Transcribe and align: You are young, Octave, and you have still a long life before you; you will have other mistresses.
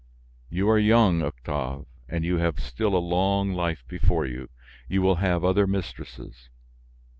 You 0.49 0.67
are 0.71 0.79
young, 0.79 1.21
Octave, 1.21 1.85
and 2.09 2.25
you 2.25 2.37
have 2.39 2.59
still 2.59 2.95
a 2.95 2.97
long 2.97 3.53
life 3.53 3.83
before 3.87 4.25
you; 4.25 4.49
you 4.87 4.99
will 4.99 5.17
have 5.17 5.43
other 5.45 5.67
mistresses. 5.67 6.49